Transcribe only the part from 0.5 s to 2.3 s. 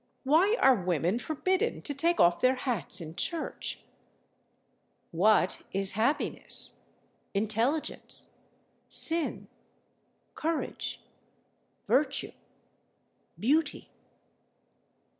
are women forbidden to take